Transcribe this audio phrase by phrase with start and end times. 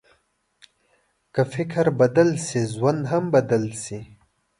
[1.33, 3.99] که فکر بدل شي، ژوند هم بدل شي.